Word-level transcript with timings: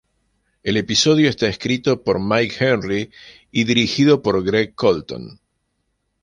El 0.63 0.77
episodio 0.77 1.29
está 1.29 1.47
escrito 1.47 2.03
por 2.03 2.19
Mike 2.19 2.55
Henry 2.59 3.11
y 3.51 3.65
dirigido 3.65 4.23
por 4.23 4.43
Greg 4.43 4.73
Colton. 4.73 5.39